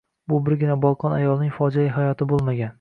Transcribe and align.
Bu 0.31 0.37
birgina 0.47 0.77
bolqon 0.85 1.15
ayolining 1.19 1.55
fojiali 1.61 1.95
hayoti 2.01 2.33
bo`lmagan 2.35 2.69